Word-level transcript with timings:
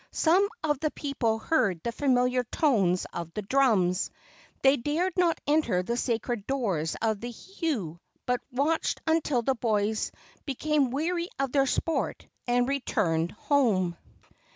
Some 0.09 0.49
of 0.63 0.79
the 0.79 0.89
people 0.89 1.37
heard 1.37 1.83
the 1.83 1.91
familiar 1.91 2.43
tones 2.45 3.05
of 3.13 3.31
the 3.35 3.43
drums. 3.43 4.09
They 4.63 4.75
dared 4.75 5.13
not 5.15 5.39
enter 5.45 5.83
the 5.83 5.95
sacred 5.95 6.47
doors 6.47 6.95
of 7.03 7.19
the 7.21 7.31
heiau, 7.31 7.99
but 8.25 8.41
watched 8.51 8.99
until 9.05 9.43
the 9.43 9.53
boys 9.53 10.11
became 10.43 10.89
weary 10.89 11.29
of 11.37 11.51
their 11.51 11.67
sport 11.67 12.25
and 12.47 12.67
returned 12.67 13.31
home. 13.33 13.95